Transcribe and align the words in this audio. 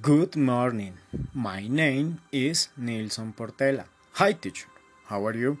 Good 0.00 0.36
morning. 0.36 0.94
My 1.34 1.66
name 1.66 2.20
is 2.30 2.68
Nilson 2.76 3.32
Portela. 3.32 3.86
Hi, 4.12 4.32
teacher. 4.32 4.68
How 5.06 5.26
are 5.26 5.34
you? 5.34 5.58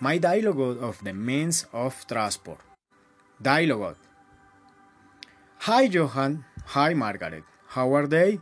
My 0.00 0.18
dialogue 0.18 0.82
of 0.82 1.02
the 1.02 1.14
means 1.14 1.66
of 1.72 2.04
transport. 2.06 2.58
Dialogue. 3.40 3.96
Hi, 5.60 5.82
Johan. 5.82 6.44
Hi, 6.66 6.92
Margaret. 6.92 7.44
How 7.68 7.94
are 7.94 8.06
they? 8.06 8.40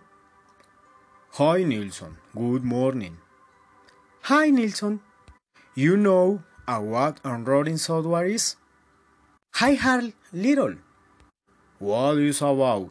Hi, 1.34 1.62
Nilson. 1.62 2.16
Good 2.34 2.64
morning. 2.64 3.18
Hi, 4.22 4.50
Nilson. 4.50 5.00
You 5.76 5.96
know 5.96 6.42
uh, 6.66 6.80
what 6.80 7.20
on-roading 7.24 7.78
software 7.78 8.26
is? 8.26 8.56
Hi, 9.54 9.74
Harl. 9.74 10.12
Little. 10.32 10.76
What 11.78 12.18
is 12.18 12.42
about? 12.42 12.90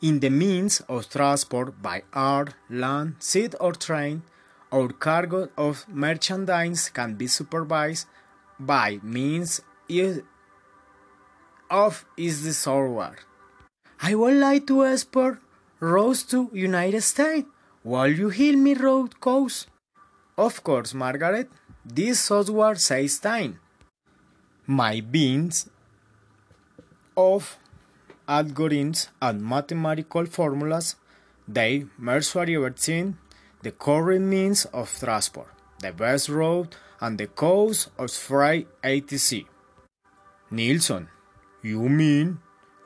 In 0.00 0.20
the 0.20 0.30
means 0.30 0.80
of 0.88 1.10
transport 1.10 1.82
by 1.82 2.04
air, 2.14 2.46
land, 2.70 3.16
sea 3.18 3.48
or 3.58 3.72
train, 3.72 4.22
our 4.70 4.88
cargo 4.88 5.48
of 5.56 5.86
merchandise 5.88 6.88
can 6.88 7.14
be 7.14 7.26
supervised 7.26 8.06
by 8.60 9.00
means 9.02 9.60
of 11.68 12.04
is 12.16 12.44
the 12.44 12.52
software. 12.52 13.16
I 14.00 14.14
would 14.14 14.34
like 14.34 14.68
to 14.68 14.84
export 14.84 15.40
roads 15.80 16.22
to 16.24 16.48
United 16.52 17.00
States. 17.00 17.48
Will 17.82 18.06
you 18.06 18.28
help 18.28 18.56
me 18.56 18.74
road 18.74 19.18
costs? 19.18 19.66
Of 20.36 20.62
course, 20.62 20.94
Margaret. 20.94 21.50
This 21.84 22.20
software 22.20 22.76
saves 22.76 23.18
time. 23.18 23.58
My 24.64 25.00
beans 25.00 25.68
of 27.16 27.58
algorithms 28.28 29.08
and 29.22 29.42
mathematical 29.42 30.26
formulas, 30.26 30.96
they 31.46 31.86
measure 31.98 32.42
everything, 32.42 33.16
the 33.62 33.72
current 33.72 34.24
means 34.26 34.66
of 34.66 34.94
transport, 34.98 35.48
the 35.80 35.92
best 35.92 36.28
route, 36.28 36.76
and 37.00 37.18
the 37.18 37.26
cost 37.26 37.88
of 37.98 38.10
freight 38.10 38.68
etc. 38.84 39.44
Nilson, 40.50 41.08
you 41.62 41.88
mean 41.88 42.38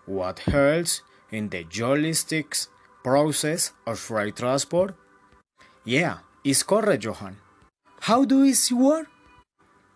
what 0.07 0.39
helps 0.41 1.03
in 1.31 1.49
the 1.49 1.65
logistics 1.65 2.69
process 3.03 3.73
of 3.87 3.99
freight 3.99 4.37
transport? 4.37 4.95
Yeah, 5.85 6.19
it's 6.45 6.63
correct, 6.63 7.05
Johan. 7.05 7.37
How 8.01 8.25
do 8.25 8.45
it 8.45 8.59
work? 8.73 9.07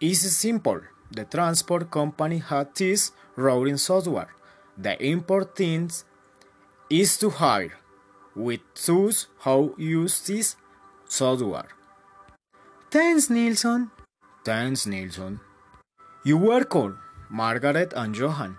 It's 0.01 0.21
simple. 0.21 0.81
The 1.11 1.25
transport 1.25 1.91
company 1.91 2.39
has 2.39 2.67
this 2.75 3.13
routing 3.37 3.77
software. 3.77 4.36
The 4.77 5.03
important 5.03 5.57
thing 5.57 5.91
is 6.91 7.17
to 7.19 7.31
hire. 7.31 7.73
We 8.35 8.61
choose 8.75 9.27
how 9.41 9.75
use 9.79 10.21
this 10.27 10.57
software. 11.09 11.69
Thanks, 12.91 13.31
Nilson. 13.31 13.91
Thanks, 14.45 14.87
Nilson. 14.87 15.41
You 16.25 16.37
were 16.37 16.65
cool, 16.65 16.95
Margaret 17.31 17.93
and 17.97 18.17
Johan. 18.17 18.59